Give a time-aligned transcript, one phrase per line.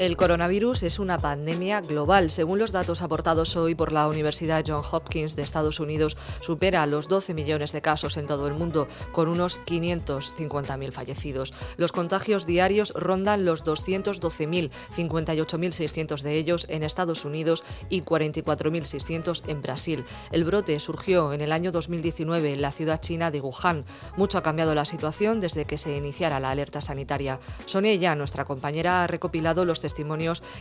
[0.00, 2.30] El coronavirus es una pandemia global.
[2.30, 7.06] Según los datos aportados hoy por la Universidad Johns Hopkins de Estados Unidos, supera los
[7.06, 11.52] 12 millones de casos en todo el mundo, con unos 550.000 fallecidos.
[11.76, 19.60] Los contagios diarios rondan los 212.000, 58.600 de ellos en Estados Unidos y 44.600 en
[19.60, 20.06] Brasil.
[20.32, 23.84] El brote surgió en el año 2019 en la ciudad china de Wuhan.
[24.16, 27.38] Mucho ha cambiado la situación desde que se iniciara la alerta sanitaria.
[27.66, 29.89] Sonia nuestra compañera, ha recopilado los testimonios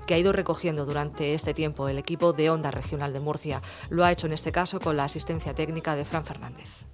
[0.05, 3.61] que ha ido recogiendo durante este tiempo el equipo de Onda Regional de Murcia.
[3.89, 6.85] Lo ha hecho en este caso con la asistencia técnica de Fran Fernández.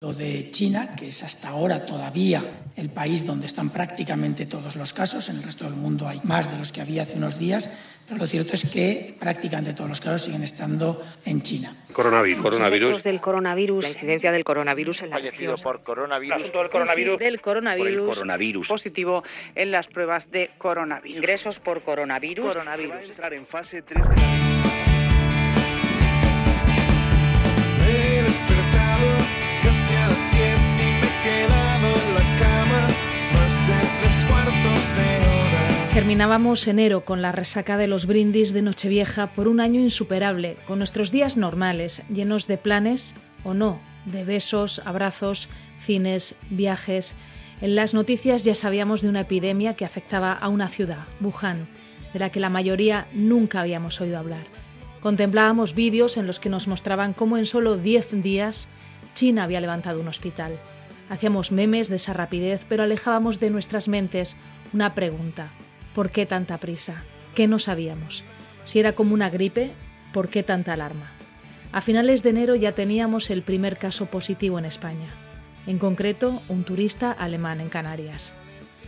[0.00, 2.40] Lo de China, que es hasta ahora todavía
[2.76, 6.48] el país donde están prácticamente todos los casos, en el resto del mundo hay más
[6.52, 7.68] de los que había hace unos días,
[8.06, 11.74] pero lo cierto es que prácticamente todos los casos siguen estando en China.
[11.92, 12.40] Coronavirus.
[12.44, 13.02] Coronavirus.
[13.02, 13.82] del coronavirus.
[13.86, 15.64] La incidencia del coronavirus en la Fallecido región.
[15.64, 16.36] por coronavirus.
[16.36, 17.18] asunto del coronavirus.
[17.18, 18.68] del coronavirus, Por el coronavirus.
[18.68, 19.24] positivo
[19.56, 21.16] en las pruebas de coronavirus.
[21.16, 22.46] Ingresos por coronavirus.
[22.46, 23.08] Va a Coronavirus.
[23.10, 25.48] entrar en fase 3 de la...
[35.92, 40.78] Terminábamos enero con la resaca de los brindis de Nochevieja por un año insuperable, con
[40.78, 45.48] nuestros días normales, llenos de planes o no, de besos, abrazos,
[45.80, 47.16] cines, viajes.
[47.60, 51.66] En las noticias ya sabíamos de una epidemia que afectaba a una ciudad, Wuhan,
[52.12, 54.46] de la que la mayoría nunca habíamos oído hablar.
[55.00, 58.68] Contemplábamos vídeos en los que nos mostraban cómo en solo 10 días
[59.14, 60.60] China había levantado un hospital.
[61.08, 64.36] Hacíamos memes de esa rapidez, pero alejábamos de nuestras mentes
[64.72, 65.50] una pregunta.
[65.94, 67.04] ¿Por qué tanta prisa?
[67.34, 68.24] ¿Qué no sabíamos?
[68.64, 69.72] Si era como una gripe,
[70.12, 71.10] ¿por qué tanta alarma?
[71.72, 75.08] A finales de enero ya teníamos el primer caso positivo en España,
[75.66, 78.34] en concreto un turista alemán en Canarias.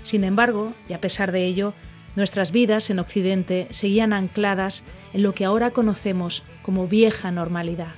[0.03, 1.75] Sin embargo, y a pesar de ello,
[2.17, 4.83] nuestras vidas en Occidente seguían ancladas
[5.13, 7.95] en lo que ahora conocemos como vieja normalidad.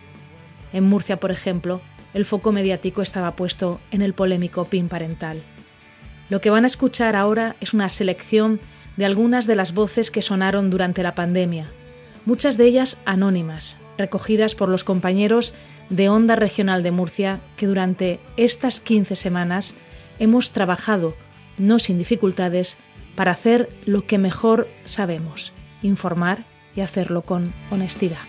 [0.73, 1.81] En Murcia, por ejemplo,
[2.13, 5.43] el foco mediático estaba puesto en el polémico PIN parental.
[6.33, 8.59] Lo que van a escuchar ahora es una selección
[8.97, 11.71] de algunas de las voces que sonaron durante la pandemia,
[12.25, 15.53] muchas de ellas anónimas, recogidas por los compañeros
[15.91, 19.75] de Onda Regional de Murcia que durante estas 15 semanas
[20.19, 21.15] hemos trabajado,
[21.59, 22.79] no sin dificultades,
[23.15, 28.21] para hacer lo que mejor sabemos, informar y hacerlo con honestidad.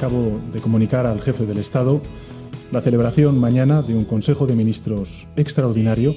[0.00, 2.00] Acabo de comunicar al jefe del Estado
[2.72, 6.14] la celebración mañana de un Consejo de Ministros extraordinario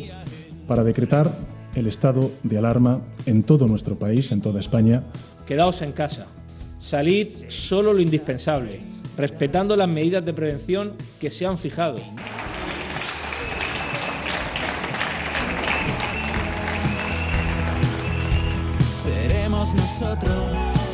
[0.70, 1.30] para decretar
[1.76, 5.04] el estado de alarma en todo nuestro país, en toda España,
[5.46, 6.28] Quedaos en casa.
[6.80, 8.80] Salid solo lo indispensable,
[9.18, 11.98] respetando las medidas de prevención que se han fijado.
[18.92, 20.93] Seremos nosotros.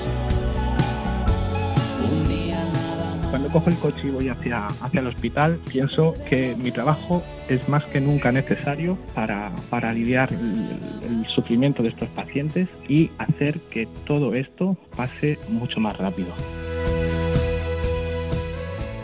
[3.30, 7.70] Cuando cojo el coche y voy hacia, hacia el hospital, pienso que mi trabajo es
[7.70, 10.68] más que nunca necesario para, para aliviar el,
[11.04, 16.30] el sufrimiento de estos pacientes y hacer que todo esto pase mucho más rápido.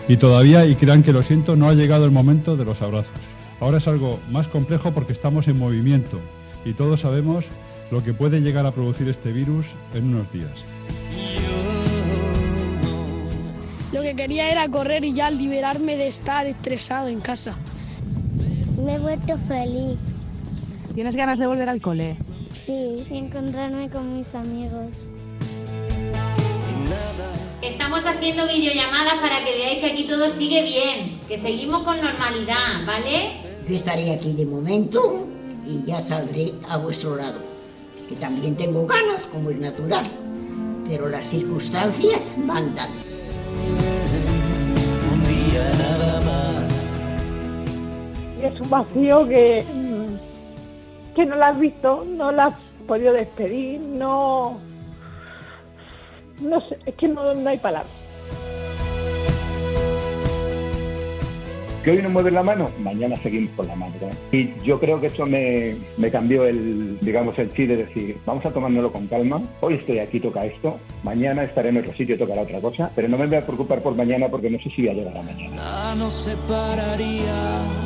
[0.07, 3.13] Y todavía, y crean que lo siento, no ha llegado el momento de los abrazos.
[3.59, 6.19] Ahora es algo más complejo porque estamos en movimiento
[6.65, 7.45] y todos sabemos
[7.91, 10.63] lo que puede llegar a producir este virus en unos días.
[14.05, 17.55] Lo que quería era correr y ya liberarme de estar estresado en casa.
[18.83, 19.97] Me he vuelto feliz.
[20.93, 22.15] ¿Tienes ganas de volver al cole?
[22.53, 25.09] Sí, y encontrarme con mis amigos.
[27.63, 32.85] Estamos haciendo videollamadas para que veáis que aquí todo sigue bien, que seguimos con normalidad,
[32.85, 33.31] ¿vale?
[33.67, 35.25] Yo estaré aquí de momento
[35.65, 37.39] y ya saldré a vuestro lado,
[38.07, 40.05] que también tengo ganas, como es natural,
[40.87, 43.14] pero las circunstancias mandan.
[48.47, 49.63] Es un vacío que,
[51.15, 52.53] que no lo has visto, no lo has
[52.87, 54.59] podido despedir, no.
[56.39, 58.05] No sé, es que no, no hay palabras.
[61.85, 63.93] que hoy nos mueve la mano, mañana seguimos con la mano.
[64.01, 64.07] ¿no?
[64.35, 68.43] Y yo creo que eso me, me cambió el, digamos, el chip de decir, vamos
[68.43, 72.41] a tomárnoslo con calma, hoy estoy aquí, toca esto, mañana estaré en otro sitio, tocará
[72.41, 74.89] otra cosa, pero no me voy a preocupar por mañana porque no sé si voy
[74.89, 75.55] a llegar a mañana.
[75.55, 77.84] Nada nos separaría.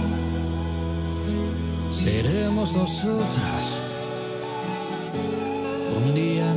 [2.03, 3.81] Seremos nosotros.
[5.97, 6.53] Un día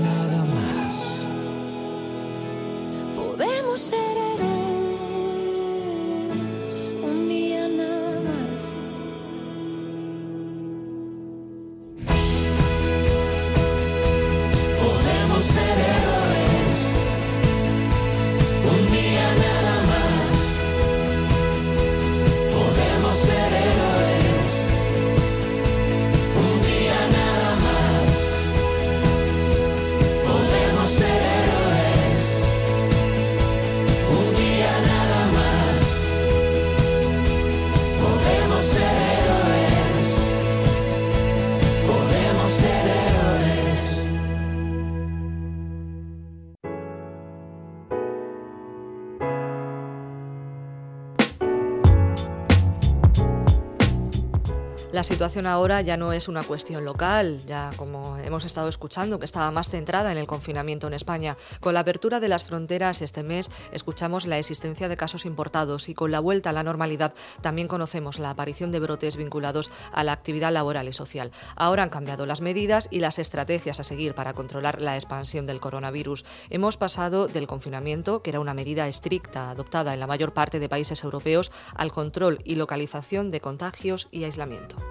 [54.93, 59.25] La situación ahora ya no es una cuestión local, ya como hemos estado escuchando, que
[59.25, 61.39] estaba más centrada en el confinamiento en España.
[61.61, 65.95] Con la apertura de las fronteras este mes escuchamos la existencia de casos importados y
[65.95, 70.13] con la vuelta a la normalidad también conocemos la aparición de brotes vinculados a la
[70.13, 71.31] actividad laboral y social.
[71.57, 75.61] Ahora han cambiado las medidas y las estrategias a seguir para controlar la expansión del
[75.61, 76.27] coronavirus.
[76.51, 80.69] Hemos pasado del confinamiento, que era una medida estricta adoptada en la mayor parte de
[80.69, 84.82] países europeos, al control y localización de contagios y aislamiento.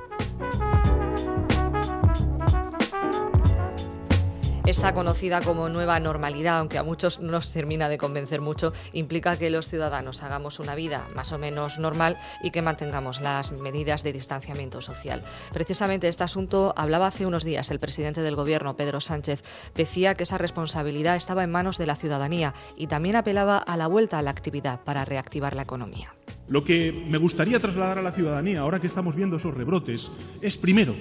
[4.71, 9.35] Esta conocida como nueva normalidad, aunque a muchos no nos termina de convencer mucho, implica
[9.35, 14.01] que los ciudadanos hagamos una vida más o menos normal y que mantengamos las medidas
[14.03, 15.23] de distanciamiento social.
[15.51, 19.43] Precisamente este asunto hablaba hace unos días el presidente del Gobierno, Pedro Sánchez.
[19.75, 23.87] Decía que esa responsabilidad estaba en manos de la ciudadanía y también apelaba a la
[23.87, 26.15] vuelta a la actividad para reactivar la economía.
[26.51, 30.11] Lo que me gustaría trasladar a la ciudadanía, ahora que estamos viendo esos rebrotes,
[30.41, 30.93] es primero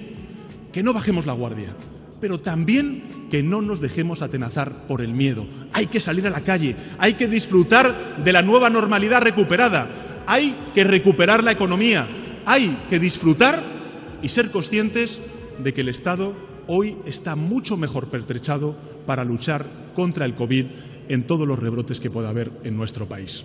[0.71, 1.75] que no bajemos la guardia,
[2.21, 5.45] pero también que no nos dejemos atenazar por el miedo.
[5.73, 9.89] Hay que salir a la calle, hay que disfrutar de la nueva normalidad recuperada,
[10.25, 12.07] hay que recuperar la economía,
[12.45, 13.61] hay que disfrutar
[14.23, 15.21] y ser conscientes
[15.61, 16.33] de que el Estado
[16.67, 19.65] hoy está mucho mejor pertrechado para luchar
[19.95, 20.65] contra el COVID
[21.09, 23.43] en todos los rebrotes que pueda haber en nuestro país.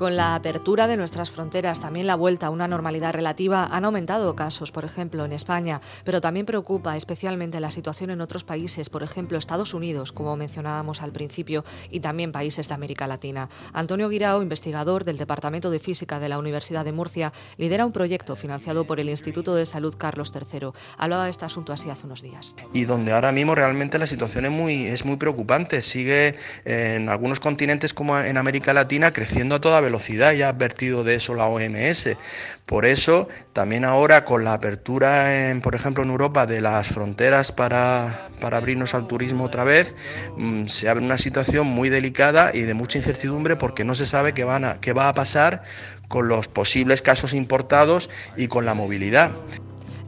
[0.00, 4.34] Con la apertura de nuestras fronteras, también la vuelta a una normalidad relativa, han aumentado
[4.34, 9.02] casos, por ejemplo, en España, pero también preocupa especialmente la situación en otros países, por
[9.02, 13.50] ejemplo, Estados Unidos, como mencionábamos al principio, y también países de América Latina.
[13.74, 18.36] Antonio Guirao, investigador del Departamento de Física de la Universidad de Murcia, lidera un proyecto
[18.36, 20.70] financiado por el Instituto de Salud Carlos III.
[20.96, 22.56] Hablaba de este asunto así hace unos días.
[22.72, 25.82] Y donde ahora mismo realmente la situación es muy, es muy preocupante.
[25.82, 31.04] Sigue en algunos continentes como en América Latina creciendo a toda velocidad velocidad, ha advertido
[31.04, 32.16] de eso la OMS.
[32.64, 35.28] Por eso, también ahora con la apertura,
[35.62, 39.96] por ejemplo, en Europa de las fronteras para, para abrirnos al turismo otra vez,
[40.36, 44.32] mm, se abre una situación muy delicada y de mucha incertidumbre porque no se sabe
[44.32, 45.62] qué, a, qué va a pasar
[46.08, 49.32] con los posibles casos importados y con la movilidad.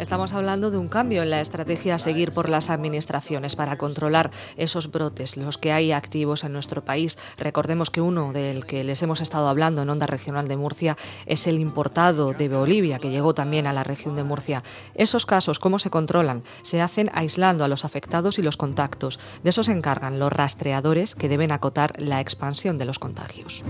[0.02, 4.32] Estamos hablando de un cambio en la estrategia a seguir por las administraciones para controlar
[4.56, 7.18] esos brotes, los que hay activos en nuestro país.
[7.38, 11.46] Recordemos que uno del que les hemos estado hablando en Onda Regional de Murcia es
[11.46, 14.64] el importado de Bolivia, que llegó también a la región de Murcia.
[14.96, 16.42] Esos casos, ¿cómo se controlan?
[16.62, 19.20] Se hacen aislando a los afectados y los contactos.
[19.44, 23.64] De eso se encargan los rastreadores que deben acotar la expansión de los contagios.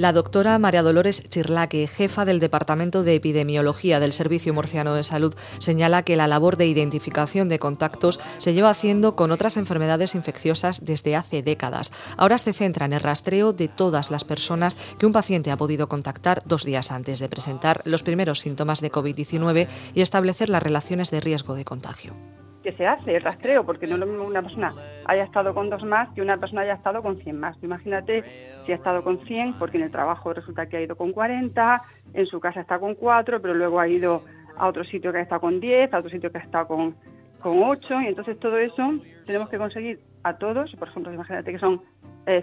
[0.00, 5.34] La doctora María Dolores Chirlaque, jefa del Departamento de Epidemiología del Servicio Murciano de Salud,
[5.58, 10.86] señala que la labor de identificación de contactos se lleva haciendo con otras enfermedades infecciosas
[10.86, 11.92] desde hace décadas.
[12.16, 15.86] Ahora se centra en el rastreo de todas las personas que un paciente ha podido
[15.90, 21.10] contactar dos días antes de presentar los primeros síntomas de COVID-19 y establecer las relaciones
[21.10, 22.14] de riesgo de contagio
[22.62, 24.74] que se hace el rastreo, porque no es lo mismo una persona
[25.06, 27.56] haya estado con dos más que una persona haya estado con 100 más.
[27.62, 28.24] Imagínate
[28.64, 31.80] si ha estado con 100, porque en el trabajo resulta que ha ido con 40,
[32.14, 34.24] en su casa está con 4, pero luego ha ido
[34.56, 36.94] a otro sitio que ha estado con 10, a otro sitio que ha estado con,
[37.40, 38.94] con 8, y entonces todo eso
[39.26, 41.80] tenemos que conseguir a todos, por ejemplo, imagínate que son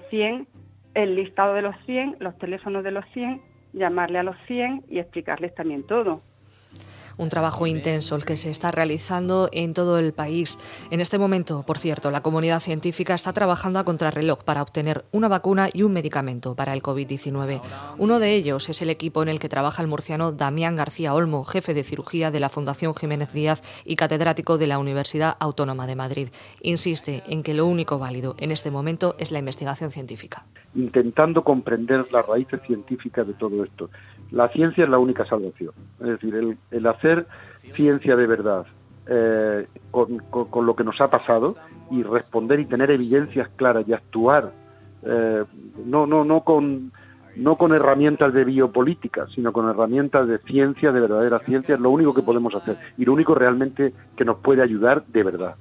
[0.10, 0.46] 100, eh,
[0.96, 3.42] el listado de los 100, los teléfonos de los 100,
[3.74, 6.22] llamarle a los 100 y explicarles también todo
[7.18, 10.60] un trabajo intenso el que se está realizando en todo el país.
[10.92, 15.28] En este momento, por cierto, la comunidad científica está trabajando a contrarreloj para obtener una
[15.28, 17.62] vacuna y un medicamento para el COVID-19.
[17.98, 21.46] Uno de ellos es el equipo en el que trabaja el murciano Damián García Olmo,
[21.46, 25.96] jefe de cirugía de la Fundación Jiménez Díaz y catedrático de la Universidad Autónoma de
[25.96, 26.30] Madrid.
[26.62, 30.46] Insiste en que lo único válido en este momento es la investigación científica.
[30.76, 33.90] Intentando comprender las raíces científicas de todo esto
[34.32, 35.72] la ciencia es la única salvación.
[36.02, 37.07] Es decir, el, hacer
[37.74, 38.66] ciencia de verdad
[39.08, 41.56] eh, con, lo que nos ha pasado
[41.92, 44.52] y responder y tener evidencias claras y actuar
[45.04, 45.44] eh,
[45.86, 46.92] no, no, no con
[47.38, 51.92] no con herramientas de biopolítica, sino con herramientas de ciencia, de verdadera ciencia, es lo
[51.92, 55.56] único que podemos hacer y lo único realmente que nos puede ayudar de verdad.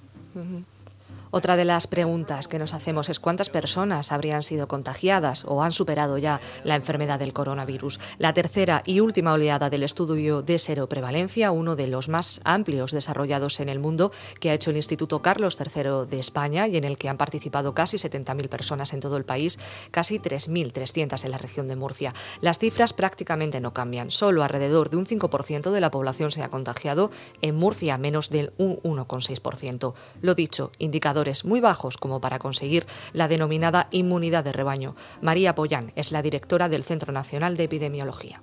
[1.36, 5.72] Otra de las preguntas que nos hacemos es cuántas personas habrían sido contagiadas o han
[5.72, 8.00] superado ya la enfermedad del coronavirus.
[8.16, 13.60] La tercera y última oleada del estudio de seroprevalencia, uno de los más amplios desarrollados
[13.60, 16.96] en el mundo, que ha hecho el Instituto Carlos III de España y en el
[16.96, 19.58] que han participado casi 70.000 personas en todo el país,
[19.90, 22.14] casi 3.300 en la región de Murcia.
[22.40, 24.10] Las cifras prácticamente no cambian.
[24.10, 27.10] Solo alrededor de un 5% de la población se ha contagiado.
[27.42, 29.92] En Murcia, menos del 1,6%.
[30.22, 34.94] Lo dicho, indicadores muy bajos como para conseguir la denominada inmunidad de rebaño.
[35.20, 38.42] María Pollán es la directora del Centro Nacional de Epidemiología.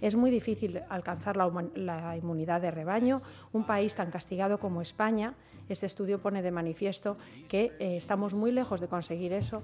[0.00, 3.20] Es muy difícil alcanzar la, inmunidad de rebaño.
[3.52, 5.34] Un país tan castigado como España,
[5.68, 7.16] este estudio pone de manifiesto
[7.48, 9.62] que eh, estamos muy lejos de conseguir eso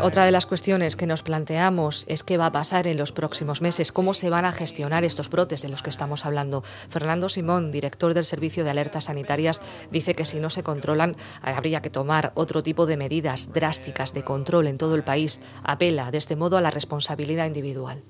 [0.00, 3.62] otra de las cuestiones que nos planteamos es qué va a pasar en los próximos
[3.62, 6.62] meses, cómo se van a gestionar estos brotes de los que estamos hablando.
[6.88, 11.82] Fernando Simón, director del Servicio de Alertas Sanitarias, dice que si no se controlan habría
[11.82, 15.40] que tomar otro tipo de medidas drásticas de control en todo el país.
[15.62, 18.02] Apela de este modo a la responsabilidad individual.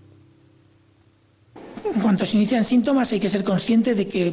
[1.84, 4.32] En cuanto se inician síntomas hay que ser consciente de que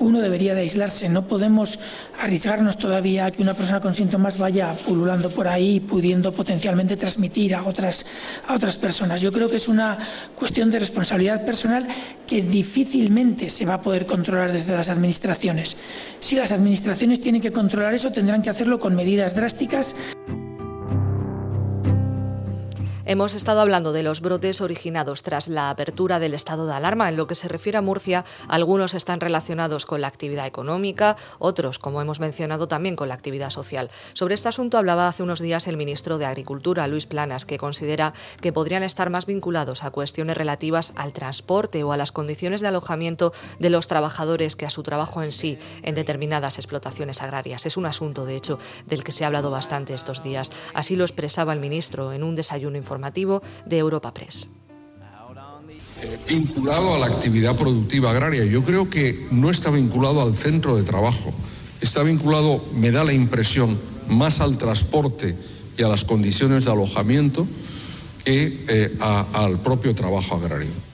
[0.00, 1.08] uno debería de aislarse.
[1.08, 1.78] No podemos
[2.20, 7.54] arriesgarnos todavía a que una persona con síntomas vaya pululando por ahí, pudiendo potencialmente transmitir
[7.54, 8.06] a otras,
[8.46, 9.20] a otras personas.
[9.20, 9.98] Yo creo que es una
[10.34, 11.86] cuestión de responsabilidad personal
[12.26, 15.76] que difícilmente se va a poder controlar desde las administraciones.
[16.20, 19.94] Si las administraciones tienen que controlar eso, tendrán que hacerlo con medidas drásticas.
[23.04, 27.08] Hemos estado hablando de los brotes originados tras la apertura del estado de alarma.
[27.08, 31.80] En lo que se refiere a Murcia, algunos están relacionados con la actividad económica, otros,
[31.80, 33.90] como hemos mencionado, también con la actividad social.
[34.12, 38.14] Sobre este asunto hablaba hace unos días el ministro de Agricultura, Luis Planas, que considera
[38.40, 42.68] que podrían estar más vinculados a cuestiones relativas al transporte o a las condiciones de
[42.68, 47.66] alojamiento de los trabajadores que a su trabajo en sí en determinadas explotaciones agrarias.
[47.66, 50.52] Es un asunto, de hecho, del que se ha hablado bastante estos días.
[50.72, 52.91] Así lo expresaba el ministro en un desayuno informativo
[53.66, 54.48] de Europa Press.
[56.28, 58.44] vinculado a la actividad productiva agraria.
[58.44, 61.32] Yo creo que no está vinculado al centro de trabajo,
[61.80, 65.36] está vinculado, me da la impresión, más al transporte
[65.78, 67.46] y a las condiciones de alojamiento
[68.24, 70.91] que eh, al propio trabajo agrario.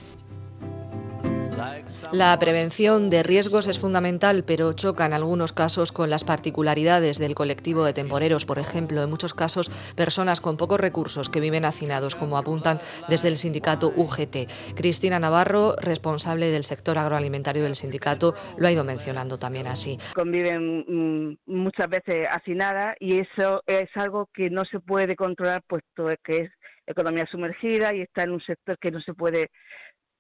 [2.11, 7.35] La prevención de riesgos es fundamental, pero choca en algunos casos con las particularidades del
[7.35, 8.47] colectivo de temporeros.
[8.47, 12.79] Por ejemplo, en muchos casos, personas con pocos recursos que viven hacinados, como apuntan
[13.11, 14.49] desde el sindicato UGT.
[14.75, 19.99] Cristina Navarro, responsable del sector agroalimentario del sindicato, lo ha ido mencionando también así.
[20.15, 26.07] Conviven mm, muchas veces hacinadas y eso es algo que no se puede controlar, puesto
[26.25, 26.50] que es
[26.87, 29.50] economía sumergida y está en un sector que no se puede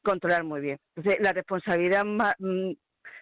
[0.08, 0.78] controlar muy bien.
[0.96, 2.72] Entonces, la responsabilidad mm,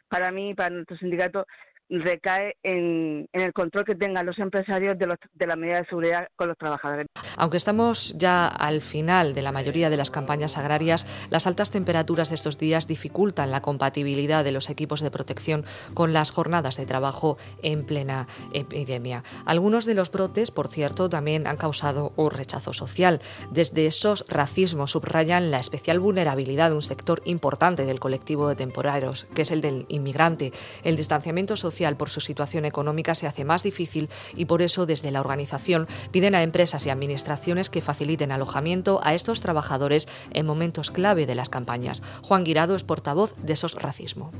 [0.08, 1.46] para mí, para nuestro sindicato,
[1.88, 6.28] recae en, el control que tengan los empresarios de, los, de la medida de seguridad
[6.36, 7.06] con los trabajadores.
[7.36, 12.30] Aunque estamos ya al final de la mayoría de las campañas agrarias, las altas temperaturas
[12.30, 15.64] de estos días dificultan la compatibilidad de los equipos de protección
[15.94, 19.22] con las jornadas de trabajo en plena epidemia.
[19.44, 23.20] Algunos de los brotes, por cierto, también han causado un rechazo social.
[23.50, 29.26] Desde esos racismos subrayan la especial vulnerabilidad de un sector importante del colectivo de temporarios,
[29.34, 30.52] que es el del inmigrante,
[30.82, 35.10] el distanciamiento social por su situación económica se hace más difícil y por eso desde
[35.10, 40.90] la organización piden a empresas y administraciones que faciliten alojamiento a estos trabajadores en momentos
[40.90, 42.02] clave de las campañas.
[42.22, 44.32] Juan Guirado es portavoz de SOS Racismo.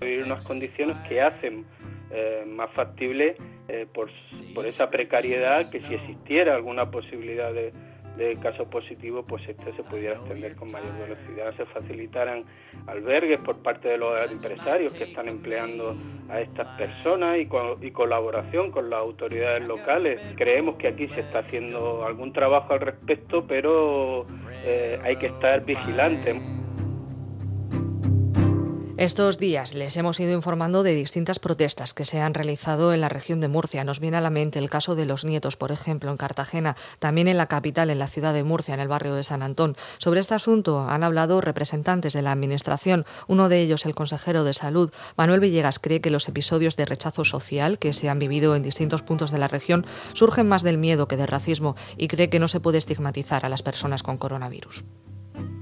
[0.00, 1.64] Unas condiciones que hacen
[2.10, 3.36] eh, más factible
[3.68, 7.72] eh, por esa precariedad que si existiera alguna posibilidad de
[8.16, 12.44] de casos positivos, pues este se pudiera extender con mayor velocidad, se facilitaran
[12.86, 15.96] albergues por parte de los empresarios que están empleando
[16.28, 17.48] a estas personas y,
[17.86, 20.20] y colaboración con las autoridades locales.
[20.36, 24.26] Creemos que aquí se está haciendo algún trabajo al respecto, pero
[24.64, 26.63] eh, hay que estar vigilantes.
[28.96, 33.08] Estos días les hemos ido informando de distintas protestas que se han realizado en la
[33.08, 33.82] región de Murcia.
[33.82, 37.26] Nos viene a la mente el caso de los nietos, por ejemplo, en Cartagena, también
[37.26, 39.76] en la capital, en la ciudad de Murcia, en el barrio de San Antón.
[39.98, 43.04] Sobre este asunto han hablado representantes de la Administración.
[43.26, 47.24] Uno de ellos, el consejero de Salud, Manuel Villegas, cree que los episodios de rechazo
[47.24, 51.08] social que se han vivido en distintos puntos de la región surgen más del miedo
[51.08, 54.84] que del racismo y cree que no se puede estigmatizar a las personas con coronavirus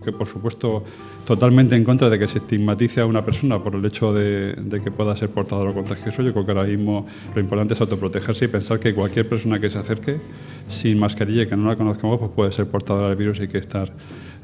[0.03, 0.85] que por supuesto
[1.27, 4.91] totalmente en contra de que se estigmatice a una persona por el hecho de, que
[4.91, 6.23] pueda ser portador o contagioso.
[6.23, 9.71] Yo creo que ahora mismo lo importante es autoprotegerse y pensar que cualquier persona que
[9.71, 10.21] se acerque
[10.69, 13.49] sin mascarilla y que no la conozcamos pues puede ser portador del virus y hay
[13.49, 13.93] que estar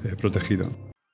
[0.04, 0.68] eh, protegido.